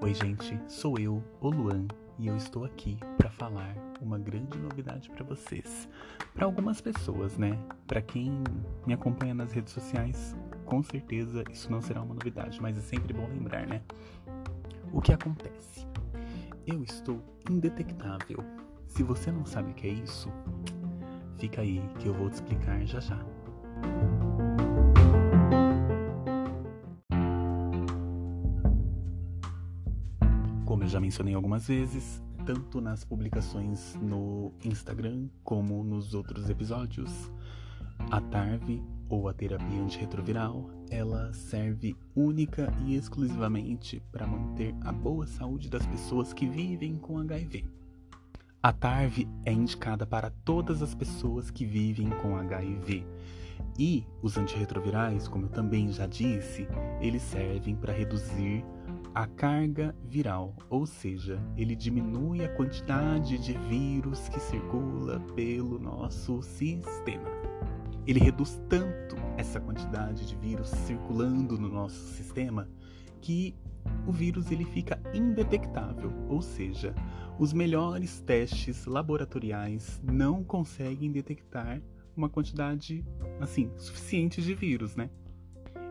Oi, 0.00 0.14
gente, 0.14 0.58
sou 0.66 0.98
eu, 0.98 1.22
o 1.38 1.50
Luan, 1.50 1.86
e 2.18 2.28
eu 2.28 2.34
estou 2.34 2.64
aqui 2.64 2.98
para 3.18 3.28
falar 3.28 3.76
uma 4.00 4.18
grande 4.18 4.58
novidade 4.58 5.10
para 5.10 5.22
vocês. 5.22 5.86
Para 6.32 6.46
algumas 6.46 6.80
pessoas, 6.80 7.36
né? 7.36 7.58
Para 7.86 8.00
quem 8.00 8.42
me 8.86 8.94
acompanha 8.94 9.34
nas 9.34 9.52
redes 9.52 9.74
sociais, 9.74 10.34
com 10.64 10.82
certeza 10.82 11.44
isso 11.52 11.70
não 11.70 11.82
será 11.82 12.00
uma 12.00 12.14
novidade, 12.14 12.58
mas 12.62 12.78
é 12.78 12.80
sempre 12.80 13.12
bom 13.12 13.28
lembrar, 13.28 13.66
né? 13.66 13.82
O 14.90 15.02
que 15.02 15.12
acontece? 15.12 15.86
Eu 16.66 16.82
estou 16.82 17.22
indetectável. 17.50 18.42
Se 18.86 19.02
você 19.02 19.30
não 19.30 19.44
sabe 19.44 19.72
o 19.72 19.74
que 19.74 19.88
é 19.88 19.90
isso, 19.90 20.32
fica 21.36 21.60
aí 21.60 21.82
que 21.98 22.06
eu 22.06 22.14
vou 22.14 22.30
te 22.30 22.36
explicar 22.36 22.82
já 22.86 22.98
já. 22.98 23.22
Já 30.92 31.00
mencionei 31.00 31.32
algumas 31.32 31.68
vezes, 31.68 32.22
tanto 32.44 32.78
nas 32.78 33.02
publicações 33.02 33.96
no 33.96 34.52
Instagram 34.62 35.26
como 35.42 35.82
nos 35.82 36.12
outros 36.12 36.50
episódios, 36.50 37.32
a 38.10 38.20
TARV, 38.20 38.82
ou 39.08 39.26
a 39.26 39.32
terapia 39.32 39.80
antirretroviral, 39.80 40.70
ela 40.90 41.32
serve 41.32 41.96
única 42.14 42.70
e 42.84 42.94
exclusivamente 42.94 44.02
para 44.12 44.26
manter 44.26 44.74
a 44.82 44.92
boa 44.92 45.26
saúde 45.26 45.70
das 45.70 45.86
pessoas 45.86 46.34
que 46.34 46.46
vivem 46.46 46.98
com 46.98 47.18
HIV. 47.18 47.64
A 48.62 48.70
TARV 48.70 49.26
é 49.46 49.52
indicada 49.52 50.04
para 50.04 50.28
todas 50.44 50.82
as 50.82 50.94
pessoas 50.94 51.50
que 51.50 51.64
vivem 51.64 52.10
com 52.20 52.36
HIV. 52.36 53.06
E 53.78 54.06
os 54.20 54.36
antirretrovirais, 54.36 55.26
como 55.26 55.46
eu 55.46 55.50
também 55.50 55.90
já 55.90 56.06
disse, 56.06 56.68
eles 57.00 57.22
servem 57.22 57.74
para 57.74 57.94
reduzir 57.94 58.62
a 59.14 59.26
carga 59.26 59.94
viral, 60.08 60.56
ou 60.70 60.86
seja, 60.86 61.38
ele 61.56 61.76
diminui 61.76 62.44
a 62.44 62.48
quantidade 62.48 63.38
de 63.38 63.52
vírus 63.68 64.28
que 64.28 64.40
circula 64.40 65.20
pelo 65.34 65.78
nosso 65.78 66.42
sistema. 66.42 67.28
Ele 68.06 68.18
reduz 68.18 68.60
tanto 68.68 69.16
essa 69.36 69.60
quantidade 69.60 70.26
de 70.26 70.34
vírus 70.36 70.68
circulando 70.68 71.58
no 71.58 71.68
nosso 71.68 72.14
sistema 72.14 72.68
que 73.20 73.54
o 74.06 74.12
vírus 74.12 74.50
ele 74.50 74.64
fica 74.64 75.00
indetectável, 75.12 76.12
ou 76.28 76.40
seja, 76.40 76.94
os 77.38 77.52
melhores 77.52 78.20
testes 78.20 78.86
laboratoriais 78.86 80.00
não 80.02 80.42
conseguem 80.42 81.12
detectar 81.12 81.82
uma 82.16 82.28
quantidade 82.28 83.04
assim 83.40 83.70
suficiente 83.76 84.42
de 84.42 84.54
vírus, 84.54 84.96
né? 84.96 85.10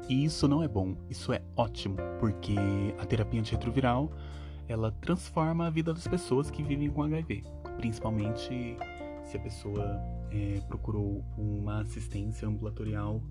E 0.10 0.26
isso 0.26 0.48
não 0.48 0.62
é 0.62 0.68
bom, 0.68 0.96
isso 1.10 1.32
é 1.32 1.42
ótimo, 1.56 1.98
porque 2.20 2.56
a 3.00 3.06
terapia 3.06 3.40
antirretroviral 3.40 4.12
ela 4.68 4.92
transforma 5.02 5.68
a 5.68 5.70
vida 5.70 5.94
das 5.94 6.08
pessoas 6.08 6.50
que 6.50 6.64
vivem 6.64 6.90
com 6.90 7.04
HIV, 7.04 7.44
principalmente 7.78 8.78
se 9.24 9.38
a 9.38 9.40
pessoa 9.40 10.02
é, 10.32 10.62
procurou 10.68 11.24
uma 11.38 11.82
assistência 11.82 12.48
ambulatorial 12.48 13.22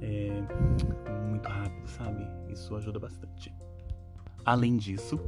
é, 0.00 0.30
muito 1.28 1.48
rápido, 1.48 1.88
sabe? 1.88 2.26
Isso 2.50 2.74
ajuda 2.76 2.98
bastante. 2.98 3.52
Além 4.44 4.76
disso, 4.76 5.18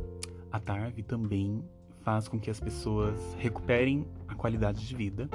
a 0.52 0.60
TARV 0.60 1.02
também 1.02 1.62
faz 2.02 2.28
com 2.28 2.38
que 2.38 2.50
as 2.50 2.60
pessoas 2.60 3.34
recuperem 3.38 4.06
a 4.28 4.34
qualidade 4.34 4.86
de 4.86 4.94
vida, 4.94 5.28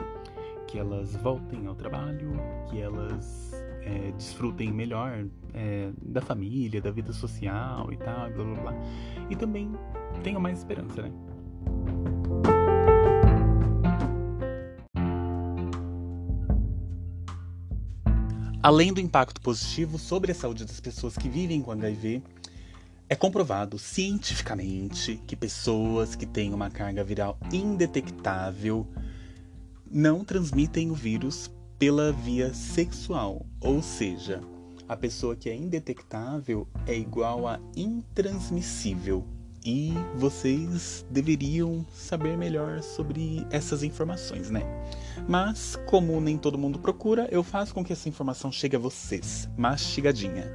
que 0.68 0.80
elas 0.80 1.16
voltem 1.18 1.68
ao 1.68 1.76
trabalho, 1.76 2.34
que 2.70 2.80
elas 2.80 3.54
é, 3.86 4.12
desfrutem 4.12 4.72
melhor 4.72 5.26
é, 5.54 5.92
da 6.02 6.22
família, 6.22 6.82
da 6.82 6.92
vida 6.92 7.14
social 7.14 7.92
e 7.92 7.98
tal, 7.98 8.32
blá 8.32 8.44
blá 8.44 8.62
blá. 8.62 8.74
E 9.30 9.36
também 9.36 9.72
tenham 10.24 10.40
mais 10.40 10.60
esperança, 10.60 11.02
né? 11.02 11.12
Além 18.62 18.94
do 18.94 19.02
impacto 19.02 19.42
positivo 19.42 20.00
sobre 20.00 20.32
a 20.32 20.36
saúde 20.36 20.64
das 20.64 20.80
pessoas 20.80 21.18
que 21.18 21.28
vivem 21.28 21.62
com 21.62 21.72
HIV, 21.72 22.24
é 23.10 23.16
comprovado 23.16 23.78
cientificamente 23.78 25.22
que 25.28 25.36
pessoas 25.36 26.16
que 26.16 26.26
têm 26.26 26.54
uma 26.54 26.70
carga 26.70 27.04
viral 27.04 27.38
indetectável 27.52 28.88
não 29.92 30.24
transmitem 30.24 30.90
o 30.90 30.96
vírus 30.96 31.52
pela 31.84 32.14
via 32.14 32.54
sexual, 32.54 33.46
ou 33.60 33.82
seja, 33.82 34.40
a 34.88 34.96
pessoa 34.96 35.36
que 35.36 35.50
é 35.50 35.54
indetectável 35.54 36.66
é 36.88 36.96
igual 36.96 37.46
a 37.46 37.60
intransmissível. 37.76 39.28
E 39.66 39.92
vocês 40.16 41.06
deveriam 41.12 41.86
saber 41.94 42.38
melhor 42.38 42.82
sobre 42.82 43.46
essas 43.52 43.84
informações, 43.84 44.50
né? 44.50 44.62
Mas, 45.28 45.78
como 45.86 46.22
nem 46.22 46.38
todo 46.38 46.58
mundo 46.58 46.80
procura, 46.80 47.28
eu 47.30 47.44
faço 47.44 47.74
com 47.74 47.84
que 47.84 47.92
essa 47.92 48.08
informação 48.08 48.50
chegue 48.50 48.78
a 48.78 48.80
vocês, 48.80 49.50
mastigadinha. 49.58 50.50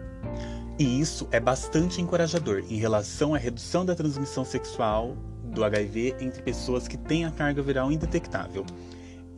E 0.79 0.99
isso 0.99 1.29
é 1.31 1.39
bastante 1.39 2.01
encorajador 2.01 2.65
em 2.71 2.79
relação 2.79 3.35
à 3.35 3.39
redução 3.39 3.85
da 3.85 3.95
transmissão 3.95 4.47
sexual 4.47 5.15
do 5.45 5.63
HIV 5.63 6.17
entre 6.21 6.43
pessoas 6.43 6.89
que 6.89 6.97
têm 6.97 7.27
a 7.27 7.31
carga 7.31 7.61
viral 7.61 7.93
indetectável 7.93 8.65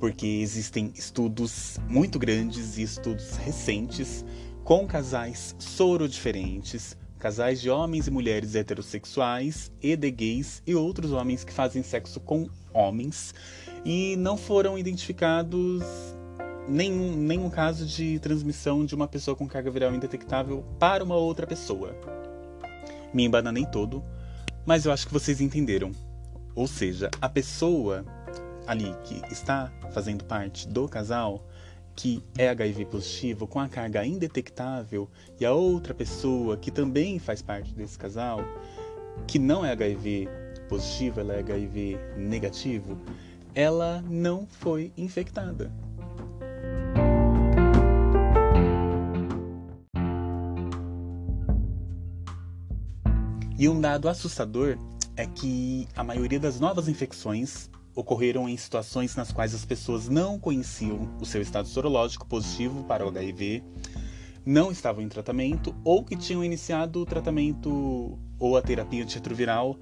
porque 0.00 0.26
existem 0.26 0.90
estudos 0.96 1.78
muito 1.86 2.18
grandes 2.18 2.78
e 2.78 2.82
estudos 2.82 3.36
recentes 3.36 4.24
com 4.64 4.86
casais 4.86 5.54
soro 5.58 6.08
diferentes, 6.08 6.96
casais 7.18 7.60
de 7.60 7.68
homens 7.68 8.06
e 8.06 8.10
mulheres 8.10 8.54
heterossexuais 8.54 9.70
e 9.82 9.94
de 9.94 10.10
gays 10.10 10.62
e 10.66 10.74
outros 10.74 11.12
homens 11.12 11.44
que 11.44 11.52
fazem 11.52 11.82
sexo 11.82 12.18
com 12.18 12.48
homens 12.72 13.34
e 13.84 14.16
não 14.16 14.38
foram 14.38 14.78
identificados 14.78 15.84
nenhum, 16.66 17.14
nenhum 17.14 17.50
caso 17.50 17.84
de 17.84 18.18
transmissão 18.20 18.86
de 18.86 18.94
uma 18.94 19.06
pessoa 19.06 19.36
com 19.36 19.46
carga 19.46 19.70
viral 19.70 19.94
indetectável 19.94 20.64
para 20.78 21.04
uma 21.04 21.16
outra 21.16 21.46
pessoa. 21.46 21.94
Me 23.12 23.24
embananei 23.24 23.66
todo, 23.66 24.02
mas 24.64 24.86
eu 24.86 24.92
acho 24.92 25.06
que 25.06 25.12
vocês 25.12 25.42
entenderam. 25.42 25.90
Ou 26.54 26.66
seja, 26.66 27.10
a 27.20 27.28
pessoa 27.28 28.04
ali 28.70 28.94
que 29.02 29.20
está 29.32 29.72
fazendo 29.90 30.24
parte 30.24 30.68
do 30.68 30.88
casal 30.88 31.44
que 31.96 32.22
é 32.38 32.48
HIV 32.48 32.84
positivo 32.84 33.44
com 33.44 33.58
a 33.58 33.68
carga 33.68 34.06
indetectável 34.06 35.10
e 35.40 35.44
a 35.44 35.52
outra 35.52 35.92
pessoa 35.92 36.56
que 36.56 36.70
também 36.70 37.18
faz 37.18 37.42
parte 37.42 37.74
desse 37.74 37.98
casal 37.98 38.38
que 39.26 39.40
não 39.40 39.66
é 39.66 39.72
HIV 39.72 40.28
positivo, 40.68 41.18
ela 41.18 41.34
é 41.34 41.40
HIV 41.40 41.98
negativo, 42.16 42.96
ela 43.56 44.04
não 44.08 44.46
foi 44.46 44.92
infectada. 44.96 45.72
E 53.58 53.68
um 53.68 53.80
dado 53.80 54.08
assustador 54.08 54.78
é 55.16 55.26
que 55.26 55.88
a 55.96 56.04
maioria 56.04 56.38
das 56.38 56.60
novas 56.60 56.88
infecções 56.88 57.68
ocorreram 57.94 58.48
em 58.48 58.56
situações 58.56 59.16
nas 59.16 59.32
quais 59.32 59.54
as 59.54 59.64
pessoas 59.64 60.08
não 60.08 60.38
conheciam 60.38 61.08
o 61.20 61.26
seu 61.26 61.42
estado 61.42 61.68
sorológico 61.68 62.26
positivo 62.26 62.84
para 62.84 63.04
o 63.04 63.08
HIV, 63.08 63.62
não 64.44 64.70
estavam 64.70 65.02
em 65.02 65.08
tratamento 65.08 65.74
ou 65.84 66.04
que 66.04 66.16
tinham 66.16 66.44
iniciado 66.44 67.00
o 67.00 67.06
tratamento 67.06 68.18
ou 68.38 68.56
a 68.56 68.62
terapia 68.62 69.02
antirretroviral, 69.02 69.76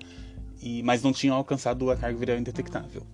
e, 0.60 0.82
mas 0.82 1.02
não 1.02 1.12
tinham 1.12 1.36
alcançado 1.36 1.90
a 1.90 1.96
carga 1.96 2.18
viral 2.18 2.38
indetectável. 2.38 3.06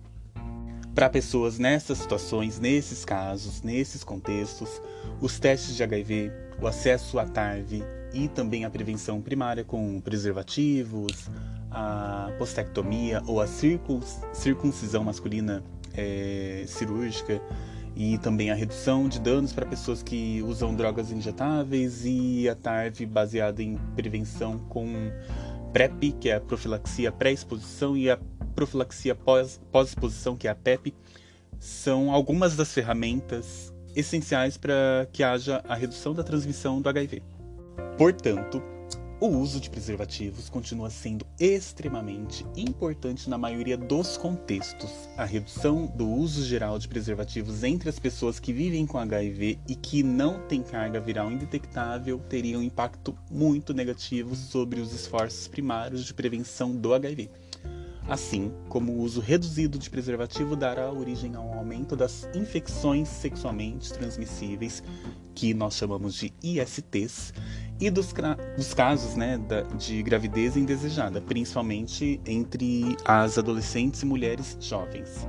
Para 0.95 1.09
pessoas 1.09 1.59
nessas 1.59 1.97
situações, 1.97 2.57
nesses 2.57 3.03
casos, 3.03 3.61
nesses 3.61 4.01
contextos, 4.01 4.81
os 5.19 5.37
testes 5.37 5.75
de 5.75 5.83
HIV, 5.83 6.31
o 6.61 6.65
acesso 6.65 7.19
à 7.19 7.25
TARV 7.25 7.83
e 8.13 8.29
também 8.29 8.63
a 8.63 8.69
prevenção 8.69 9.21
primária 9.21 9.65
com 9.65 9.99
preservativos, 9.99 11.29
a 11.69 12.33
postectomia 12.37 13.21
ou 13.27 13.41
a 13.41 13.45
circuncisão 14.31 15.03
masculina 15.03 15.61
é, 15.93 16.63
cirúrgica 16.65 17.41
e 17.93 18.17
também 18.19 18.49
a 18.49 18.55
redução 18.55 19.09
de 19.09 19.19
danos 19.19 19.51
para 19.51 19.65
pessoas 19.65 20.01
que 20.01 20.41
usam 20.43 20.73
drogas 20.73 21.11
injetáveis 21.11 22.05
e 22.05 22.47
a 22.47 22.55
TARV 22.55 23.05
baseada 23.05 23.61
em 23.61 23.77
prevenção 23.97 24.59
com 24.69 25.11
PrEP, 25.73 26.13
que 26.21 26.29
é 26.29 26.35
a 26.35 26.39
profilaxia 26.39 27.11
pré-exposição, 27.11 27.97
e 27.97 28.09
a 28.09 28.17
profilaxia 28.55 29.13
pós-exposição, 29.13 30.35
que 30.35 30.47
é 30.47 30.51
a 30.51 30.55
PEP, 30.55 30.93
são 31.59 32.11
algumas 32.11 32.55
das 32.55 32.73
ferramentas 32.73 33.73
essenciais 33.95 34.57
para 34.57 35.07
que 35.11 35.23
haja 35.23 35.63
a 35.67 35.75
redução 35.75 36.13
da 36.13 36.23
transmissão 36.23 36.81
do 36.81 36.89
HIV. 36.89 37.21
Portanto, 37.97 38.61
o 39.21 39.27
uso 39.27 39.61
de 39.61 39.69
preservativos 39.69 40.49
continua 40.49 40.89
sendo 40.89 41.25
extremamente 41.39 42.45
importante 42.57 43.29
na 43.29 43.37
maioria 43.37 43.77
dos 43.77 44.17
contextos. 44.17 44.91
A 45.15 45.23
redução 45.23 45.87
do 45.87 46.05
uso 46.05 46.43
geral 46.43 46.77
de 46.77 46.87
preservativos 46.87 47.63
entre 47.63 47.87
as 47.87 47.97
pessoas 47.97 48.41
que 48.41 48.51
vivem 48.51 48.85
com 48.85 48.97
HIV 48.97 49.59
e 49.69 49.75
que 49.75 50.03
não 50.03 50.45
têm 50.47 50.61
carga 50.61 50.99
viral 50.99 51.31
indetectável 51.31 52.19
teria 52.27 52.59
um 52.59 52.61
impacto 52.61 53.17
muito 53.31 53.73
negativo 53.73 54.35
sobre 54.35 54.81
os 54.81 54.93
esforços 54.93 55.47
primários 55.47 56.03
de 56.03 56.13
prevenção 56.13 56.75
do 56.75 56.93
HIV. 56.93 57.29
Assim 58.07 58.51
como 58.69 58.91
o 58.91 59.01
uso 59.01 59.19
reduzido 59.19 59.79
de 59.79 59.89
preservativo 59.89 60.55
dará 60.55 60.91
origem 60.91 61.35
a 61.35 61.39
um 61.39 61.53
aumento 61.57 61.95
das 61.95 62.29
infecções 62.35 63.07
sexualmente 63.07 63.91
transmissíveis, 63.91 64.83
que 65.33 65.53
nós 65.53 65.75
chamamos 65.75 66.13
de 66.13 66.31
ISTs, 66.43 67.33
e 67.79 67.89
dos, 67.89 68.13
dos 68.55 68.73
casos 68.73 69.15
né, 69.15 69.37
da, 69.37 69.61
de 69.61 70.01
gravidez 70.03 70.55
indesejada, 70.55 71.19
principalmente 71.19 72.21
entre 72.25 72.95
as 73.03 73.37
adolescentes 73.37 74.01
e 74.01 74.05
mulheres 74.05 74.55
jovens. 74.61 75.27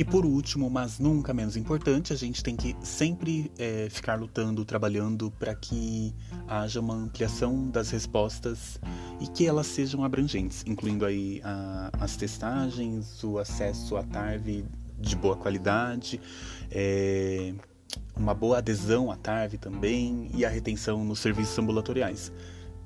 E 0.00 0.04
por 0.04 0.24
último, 0.24 0.70
mas 0.70 0.98
nunca 0.98 1.34
menos 1.34 1.58
importante, 1.58 2.10
a 2.10 2.16
gente 2.16 2.42
tem 2.42 2.56
que 2.56 2.74
sempre 2.82 3.52
é, 3.58 3.86
ficar 3.90 4.18
lutando, 4.18 4.64
trabalhando 4.64 5.30
para 5.32 5.54
que 5.54 6.14
haja 6.48 6.80
uma 6.80 6.94
ampliação 6.94 7.68
das 7.68 7.90
respostas 7.90 8.80
e 9.20 9.26
que 9.26 9.46
elas 9.46 9.66
sejam 9.66 10.02
abrangentes, 10.02 10.64
incluindo 10.66 11.04
aí 11.04 11.42
a, 11.44 11.90
as 12.00 12.16
testagens, 12.16 13.22
o 13.22 13.38
acesso 13.38 13.94
à 13.98 14.02
TARV 14.02 14.64
de 14.98 15.16
boa 15.16 15.36
qualidade, 15.36 16.18
é, 16.70 17.52
uma 18.16 18.32
boa 18.32 18.56
adesão 18.56 19.10
à 19.10 19.16
TARV 19.16 19.58
também 19.58 20.30
e 20.32 20.46
a 20.46 20.48
retenção 20.48 21.04
nos 21.04 21.18
serviços 21.18 21.58
ambulatoriais. 21.58 22.32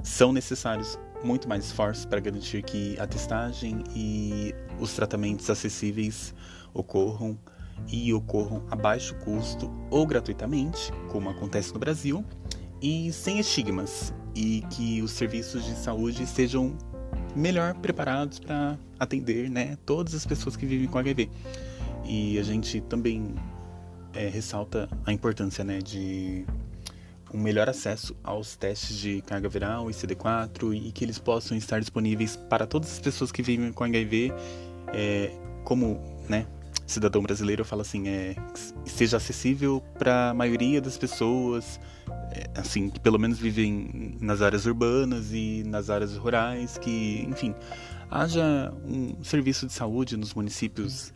São 0.02 0.32
necessários 0.32 0.99
muito 1.22 1.49
mais 1.49 1.64
esforços 1.66 2.05
para 2.05 2.19
garantir 2.19 2.64
que 2.64 2.99
a 2.99 3.06
testagem 3.06 3.84
e 3.94 4.52
os 4.81 4.94
tratamentos 4.94 5.49
acessíveis 5.49 6.34
ocorram 6.75 7.38
e 7.88 8.12
ocorram 8.12 8.62
a 8.71 8.76
baixo 8.76 9.15
custo 9.25 9.71
ou 9.91 10.06
gratuitamente, 10.06 10.93
como 11.11 11.31
acontece 11.31 11.73
no 11.73 11.79
Brasil, 11.79 12.25
e 12.82 13.12
sem 13.12 13.38
estigmas, 13.38 14.12
e 14.35 14.62
que 14.71 15.00
os 15.00 15.12
serviços 15.12 15.65
de 15.65 15.75
saúde 15.75 16.26
sejam 16.26 16.76
melhor 17.35 17.75
preparados 17.75 18.38
para 18.38 18.79
atender 18.99 19.50
né, 19.50 19.79
todas 19.87 20.15
as 20.15 20.26
pessoas 20.26 20.56
que 20.56 20.67
vivem 20.67 20.87
com 20.87 20.99
HIV. 20.99 21.31
E 22.05 22.38
a 22.38 22.43
gente 22.43 22.81
também 22.82 23.35
é, 24.12 24.29
ressalta 24.29 24.88
a 25.05 25.12
importância 25.12 25.65
né, 25.65 25.79
de 25.79 26.44
um 27.32 27.38
melhor 27.38 27.69
acesso 27.69 28.15
aos 28.23 28.56
testes 28.56 28.97
de 28.97 29.21
carga 29.23 29.49
viral 29.49 29.91
e 29.91 29.93
CD4 29.93 30.73
e 30.73 30.93
que 30.93 31.05
eles 31.05 31.19
possam 31.19 31.56
estar 31.56 31.81
disponíveis 31.81 32.37
para 32.37 32.67
todas 32.67 32.93
as 32.93 33.00
pessoas 33.00 33.32
que 33.32 33.43
vivem 33.43 33.73
com 33.73 33.82
HIV, 33.82 34.32
é, 34.93 35.32
como 35.65 36.00
né, 36.29 36.47
cidadão 36.87 37.23
brasileiro, 37.23 37.63
eu 37.63 37.65
falo 37.65 37.83
assim, 37.83 38.09
é, 38.09 38.37
seja 38.85 39.17
acessível 39.17 39.83
para 39.99 40.31
a 40.31 40.35
maioria 40.35 40.81
das 40.81 40.99
pessoas, 40.99 41.81
é, 42.31 42.51
assim, 42.55 42.91
que 42.91 43.01
pelo 43.01 43.19
menos 43.19 43.39
vivem 43.39 44.17
nas 44.21 44.43
áreas 44.43 44.67
urbanas 44.67 45.33
e 45.33 45.63
nas 45.67 45.91
áreas 45.91 46.17
rurais, 46.17 46.79
que, 46.79 47.27
enfim, 47.29 47.55
haja 48.11 48.73
um 48.85 49.23
serviço 49.23 49.67
de 49.67 49.73
saúde 49.73 50.17
nos 50.17 50.35
municípios 50.35 51.13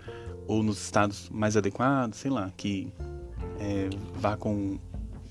ou 0.47 0.63
nos 0.63 0.83
estados 0.83 1.29
mais 1.31 1.57
adequados, 1.57 2.19
sei 2.19 2.31
lá, 2.31 2.51
que 2.57 2.93
é, 3.61 3.91
vá 4.15 4.37
com, 4.37 4.79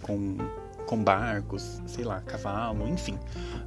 com, 0.02 0.38
com 0.86 1.04
barcos, 1.04 1.82
sei 1.88 2.04
lá, 2.06 2.22
cavalo, 2.22 2.88
enfim. 2.88 3.18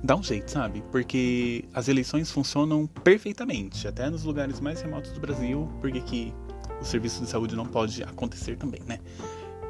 Dá 0.03 0.15
um 0.15 0.23
jeito, 0.23 0.51
sabe? 0.51 0.83
Porque 0.93 1.65
as 1.75 1.89
eleições 1.89 2.31
funcionam 2.31 2.87
perfeitamente, 2.87 3.89
até 3.89 4.09
nos 4.09 4.25
lugares 4.25 4.61
mais 4.61 4.81
remotos 4.81 5.11
do 5.13 5.21
Brasil, 5.21 5.69
porque 5.81 6.01
que 6.01 6.33
o 6.81 6.85
serviço 6.85 7.23
de 7.23 7.29
saúde 7.29 7.55
não 7.55 7.67
pode 7.67 8.03
acontecer 8.03 8.57
também, 8.57 8.81
né? 8.87 8.99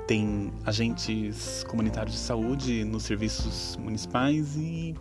Tem 0.07 0.53
agentes 0.65 1.65
comunitários 1.69 2.15
de 2.15 2.21
saúde 2.21 2.85
nos 2.85 3.05
serviços 3.05 3.77
municipais 3.77 4.57
e 4.57 4.95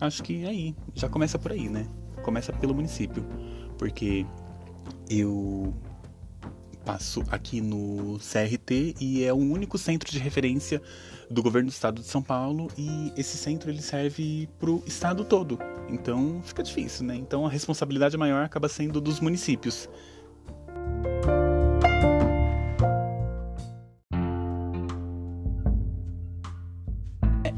acho 0.00 0.22
que 0.22 0.46
aí 0.46 0.74
já 0.94 1.08
começa 1.08 1.38
por 1.38 1.52
aí, 1.52 1.68
né? 1.68 1.86
Começa 2.22 2.52
pelo 2.52 2.74
município, 2.74 3.24
porque 3.78 4.26
eu 5.08 5.74
passo 6.84 7.22
aqui 7.30 7.60
no 7.60 8.18
CRT 8.18 8.94
e 9.00 9.24
é 9.24 9.32
o 9.32 9.36
único 9.36 9.76
centro 9.76 10.10
de 10.10 10.18
referência 10.18 10.80
do 11.28 11.42
governo 11.42 11.68
do 11.68 11.72
estado 11.72 12.00
de 12.00 12.06
São 12.06 12.22
Paulo 12.22 12.68
e 12.78 13.12
esse 13.16 13.36
centro 13.36 13.68
ele 13.68 13.82
serve 13.82 14.48
para 14.58 14.70
o 14.70 14.82
estado 14.86 15.24
todo. 15.24 15.58
Então 15.88 16.40
fica 16.44 16.62
difícil, 16.62 17.04
né? 17.04 17.16
Então 17.16 17.44
a 17.44 17.50
responsabilidade 17.50 18.16
maior 18.16 18.44
acaba 18.44 18.68
sendo 18.68 19.00
dos 19.00 19.20
municípios. 19.20 19.88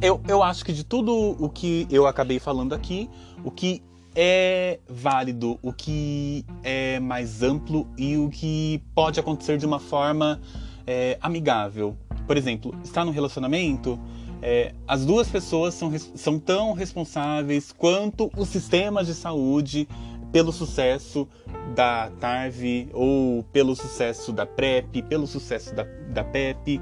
Eu, 0.00 0.20
eu 0.28 0.42
acho 0.42 0.64
que 0.64 0.72
de 0.72 0.84
tudo 0.84 1.36
o 1.38 1.48
que 1.48 1.86
eu 1.90 2.06
acabei 2.06 2.38
falando 2.38 2.74
aqui, 2.74 3.08
o 3.44 3.50
que 3.50 3.82
é 4.14 4.78
válido, 4.88 5.58
o 5.62 5.72
que 5.72 6.44
é 6.62 6.98
mais 7.00 7.42
amplo 7.42 7.86
e 7.96 8.16
o 8.16 8.28
que 8.28 8.82
pode 8.94 9.20
acontecer 9.20 9.58
de 9.58 9.66
uma 9.66 9.78
forma 9.78 10.40
é, 10.86 11.18
amigável. 11.20 11.96
Por 12.26 12.36
exemplo, 12.36 12.74
está 12.82 13.04
no 13.04 13.10
relacionamento, 13.10 13.98
é, 14.40 14.72
as 14.86 15.04
duas 15.04 15.28
pessoas 15.28 15.74
são, 15.74 15.96
são 15.98 16.38
tão 16.38 16.72
responsáveis 16.72 17.72
quanto 17.72 18.30
os 18.36 18.48
sistemas 18.48 19.06
de 19.06 19.14
saúde 19.14 19.88
pelo 20.30 20.52
sucesso 20.52 21.26
da 21.74 22.10
TARV 22.20 22.88
ou 22.92 23.42
pelo 23.44 23.74
sucesso 23.74 24.32
da 24.32 24.46
PrEP, 24.46 25.02
pelo 25.02 25.26
sucesso 25.26 25.74
da, 25.74 25.84
da 25.84 26.22
PEP. 26.22 26.80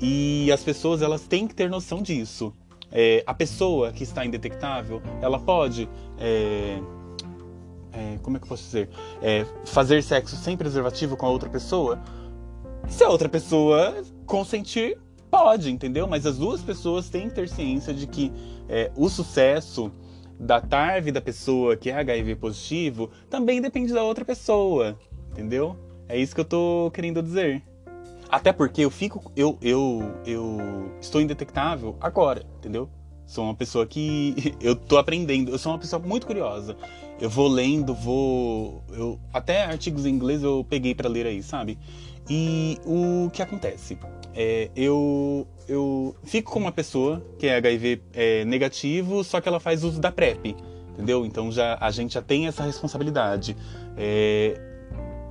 E 0.00 0.50
as 0.52 0.62
pessoas 0.62 1.02
elas 1.02 1.22
têm 1.22 1.46
que 1.46 1.54
ter 1.54 1.70
noção 1.70 2.02
disso. 2.02 2.52
É, 2.92 3.22
a 3.26 3.34
pessoa 3.34 3.92
que 3.92 4.02
está 4.02 4.24
indetectável, 4.24 5.02
ela 5.20 5.38
pode, 5.38 5.88
é, 6.18 6.78
é, 7.92 8.18
como 8.22 8.36
é 8.36 8.40
que 8.40 8.44
eu 8.44 8.48
posso 8.48 8.64
dizer, 8.64 8.88
é, 9.20 9.44
fazer 9.64 10.02
sexo 10.02 10.36
sem 10.36 10.56
preservativo 10.56 11.16
com 11.16 11.26
a 11.26 11.30
outra 11.30 11.48
pessoa. 11.48 12.00
Se 12.88 13.02
a 13.02 13.08
outra 13.08 13.28
pessoa 13.28 14.02
consentir, 14.24 14.98
pode, 15.30 15.70
entendeu? 15.70 16.06
Mas 16.06 16.24
as 16.26 16.38
duas 16.38 16.62
pessoas 16.62 17.08
têm 17.08 17.28
que 17.28 17.34
ter 17.34 17.48
ciência 17.48 17.92
de 17.92 18.06
que 18.06 18.32
é, 18.68 18.90
o 18.96 19.08
sucesso 19.08 19.90
da 20.38 20.60
TARV 20.60 21.10
da 21.10 21.20
pessoa 21.20 21.76
que 21.76 21.90
é 21.90 21.94
HIV 21.94 22.36
positivo 22.36 23.10
também 23.28 23.60
depende 23.60 23.92
da 23.92 24.02
outra 24.02 24.24
pessoa, 24.24 24.98
entendeu? 25.30 25.76
É 26.08 26.18
isso 26.18 26.34
que 26.34 26.40
eu 26.40 26.44
tô 26.44 26.90
querendo 26.94 27.22
dizer. 27.22 27.62
Até 28.36 28.52
porque 28.52 28.82
eu 28.82 28.90
fico. 28.90 29.32
Eu, 29.34 29.56
eu, 29.62 30.14
eu 30.26 30.92
estou 31.00 31.22
indetectável 31.22 31.96
agora, 31.98 32.44
entendeu? 32.58 32.86
Sou 33.24 33.42
uma 33.42 33.54
pessoa 33.54 33.86
que. 33.86 34.54
Eu 34.60 34.76
tô 34.76 34.98
aprendendo. 34.98 35.50
Eu 35.50 35.58
sou 35.58 35.72
uma 35.72 35.78
pessoa 35.78 36.02
muito 36.02 36.26
curiosa. 36.26 36.76
Eu 37.18 37.30
vou 37.30 37.48
lendo, 37.48 37.94
vou. 37.94 38.84
Eu, 38.92 39.18
até 39.32 39.64
artigos 39.64 40.04
em 40.04 40.10
inglês 40.10 40.42
eu 40.42 40.66
peguei 40.68 40.94
para 40.94 41.08
ler 41.08 41.26
aí, 41.26 41.42
sabe? 41.42 41.78
E 42.28 42.78
o 42.84 43.30
que 43.30 43.40
acontece? 43.40 43.98
É, 44.34 44.70
eu, 44.76 45.48
eu 45.66 46.14
fico 46.22 46.52
com 46.52 46.58
uma 46.58 46.72
pessoa 46.72 47.24
que 47.38 47.46
é 47.46 47.56
HIV 47.56 48.02
é, 48.12 48.44
negativo, 48.44 49.24
só 49.24 49.40
que 49.40 49.48
ela 49.48 49.58
faz 49.58 49.82
uso 49.82 49.98
da 49.98 50.12
PrEP, 50.12 50.54
entendeu? 50.92 51.24
Então 51.24 51.50
já, 51.50 51.78
a 51.80 51.90
gente 51.90 52.12
já 52.12 52.22
tem 52.22 52.46
essa 52.46 52.62
responsabilidade. 52.62 53.56
É, 53.96 54.75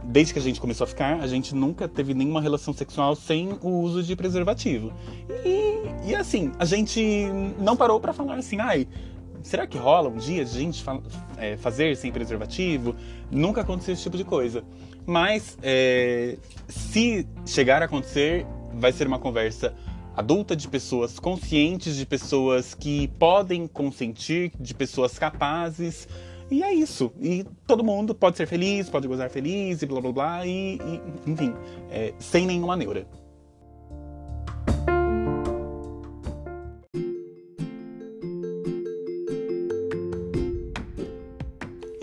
desde 0.08 0.34
que 0.34 0.40
a 0.40 0.42
gente 0.42 0.60
começou 0.62 0.86
a 0.86 0.88
ficar, 0.88 1.20
a 1.20 1.28
gente 1.28 1.56
nunca 1.56 1.88
teve 1.88 2.14
nenhuma 2.14 2.42
relação 2.42 2.74
sexual 2.74 3.16
sem 3.16 3.58
o 3.62 3.70
uso 3.82 4.04
de 4.04 4.16
preservativo. 4.16 4.94
E, 5.44 6.10
e 6.10 6.16
assim, 6.16 6.52
a 6.60 6.66
gente 6.66 7.28
não 7.60 7.76
parou 7.76 8.00
para 8.00 8.14
falar 8.14 8.36
assim, 8.36 8.60
ai, 8.60 8.88
será 9.42 9.66
que 9.68 9.78
rola 9.78 10.10
um 10.10 10.18
dia 10.18 10.44
a 10.44 10.46
gente 10.46 10.84
fa 10.84 11.00
é, 11.38 11.58
fazer 11.58 11.96
sem 11.98 12.12
preservativo? 12.12 12.96
Nunca 13.32 13.62
aconteceu 13.62 13.94
esse 13.94 14.04
tipo 14.04 14.18
de 14.18 14.24
coisa. 14.24 14.64
Mas 15.06 15.58
é, 15.62 16.38
se 16.68 17.28
chegar 17.46 17.82
a 17.82 17.86
acontecer, 17.86 18.46
vai 18.74 18.92
ser 18.92 19.08
uma 19.08 19.20
conversa 19.20 19.74
adulta 20.16 20.56
de 20.56 20.68
pessoas 20.68 21.20
conscientes, 21.20 21.96
de 21.96 22.06
pessoas 22.06 22.74
que 22.74 23.08
podem 23.20 23.68
consentir, 23.68 24.52
de 24.60 24.74
pessoas 24.74 25.20
capazes 25.20 26.08
e 26.50 26.64
é 26.64 26.74
isso. 26.74 27.12
E 27.20 27.46
todo 27.66 27.84
mundo 27.84 28.14
pode 28.14 28.38
ser 28.38 28.46
feliz, 28.46 28.90
pode 28.90 29.08
gozar 29.08 29.30
feliz 29.30 29.82
e 29.82 29.86
blá 29.86 30.02
blá 30.02 30.12
blá, 30.12 30.46
e, 30.46 30.78
e 30.78 31.32
enfim, 31.32 31.54
é, 31.90 32.14
sem 32.20 32.46
nenhuma 32.46 32.76
neura. 32.76 33.08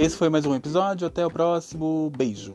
Esse 0.02 0.16
foi 0.16 0.28
mais 0.28 0.44
um 0.44 0.54
episódio. 0.54 1.06
Até 1.06 1.24
o 1.24 1.30
próximo. 1.30 2.10
Beijo. 2.16 2.54